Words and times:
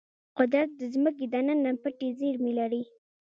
قدرت 0.37 0.69
د 0.79 0.81
ځمکې 0.93 1.25
دننه 1.33 1.71
پټې 1.81 2.09
زیرمې 2.19 2.53
لري. 2.59 2.83